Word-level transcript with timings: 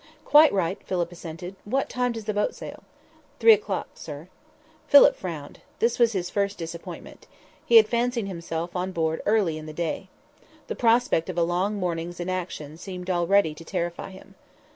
"Quite 0.25 0.51
right," 0.51 0.81
Philip 0.83 1.11
assented. 1.11 1.55
"What 1.63 1.87
time 1.87 2.11
does 2.13 2.25
the 2.25 2.33
boat 2.33 2.55
sail?" 2.55 2.81
"Three 3.39 3.53
o'clock, 3.53 3.89
sir." 3.93 4.29
Philip 4.87 5.15
frowned. 5.15 5.59
This 5.77 5.99
was 5.99 6.13
his 6.13 6.27
first 6.31 6.57
disappointment. 6.57 7.27
He 7.63 7.75
had 7.77 7.87
fancied 7.87 8.27
himself 8.27 8.75
on 8.75 8.93
board 8.93 9.21
early 9.27 9.59
in 9.59 9.67
the 9.67 9.73
day. 9.73 10.09
The 10.65 10.75
prospect 10.75 11.29
of 11.29 11.37
a 11.37 11.43
long 11.43 11.75
morning's 11.75 12.19
inaction 12.19 12.77
seemed 12.77 13.11
already 13.11 13.53
to 13.53 13.63
terrify 13.63 14.09
him. 14.09 14.33